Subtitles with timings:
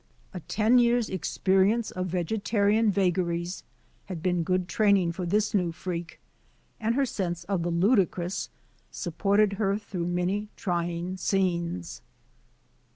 [0.33, 3.61] A ten years' experience of vegetarian vagaries
[4.05, 6.19] had been good training for this new freak,
[6.79, 8.49] and her sense of the ludicrous
[8.89, 12.01] supported her through many trying scenes.